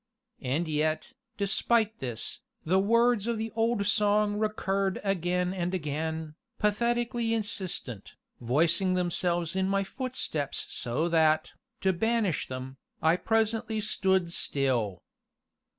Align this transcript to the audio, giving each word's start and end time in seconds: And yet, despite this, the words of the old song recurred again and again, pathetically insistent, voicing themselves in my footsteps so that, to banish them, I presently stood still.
And 0.41 0.67
yet, 0.67 1.13
despite 1.37 1.99
this, 1.99 2.39
the 2.65 2.79
words 2.79 3.27
of 3.27 3.37
the 3.37 3.51
old 3.51 3.85
song 3.85 4.37
recurred 4.39 4.99
again 5.03 5.53
and 5.53 5.75
again, 5.75 6.33
pathetically 6.57 7.35
insistent, 7.35 8.15
voicing 8.39 8.95
themselves 8.95 9.55
in 9.55 9.69
my 9.69 9.83
footsteps 9.83 10.65
so 10.71 11.07
that, 11.09 11.53
to 11.81 11.93
banish 11.93 12.47
them, 12.47 12.77
I 12.99 13.15
presently 13.15 13.79
stood 13.79 14.33
still. 14.33 15.03